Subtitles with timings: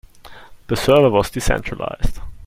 [0.65, 2.21] The server was decentralized.